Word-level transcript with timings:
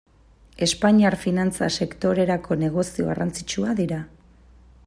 Espainiar 0.67 1.17
finantza 1.25 1.69
sektorerako 1.83 2.57
negozio 2.65 3.09
garrantzitsua 3.11 3.81
dira. 3.83 4.05